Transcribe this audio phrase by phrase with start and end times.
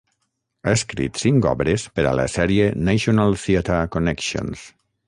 [0.63, 4.71] Ha escrit cinc obres per a la sèrie National Theatre Connections.